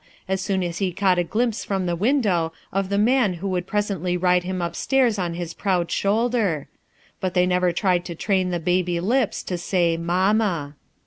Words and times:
as 0.27 0.41
soon 0.41 0.63
as 0.63 0.79
he 0.79 0.91
caught 0.91 1.19
glimpse 1.29 1.63
from 1.63 1.85
the 1.85 1.95
window 1.95 2.51
of 2.73 2.89
the 2.89 2.97
man 2.97 3.33
who 3.35 3.47
would 3.47 3.67
presently 3.67 4.17
ride 4.17 4.41
him 4.43 4.59
upstairs 4.59 5.19
on 5.19 5.35
hh 5.35 5.53
proud 5.59 5.91
shoulder 5.91 6.67
■ 6.73 6.77
but 7.21 7.35
they 7.35 7.45
never 7.45 7.71
tried 7.71 8.03
to 8.03 8.15
train 8.15 8.49
the 8.49 8.59
baby 8.59 8.99
lips 8.99 9.43
to 9.43 9.59
say 9.59 9.97
"mamma." 9.97 10.73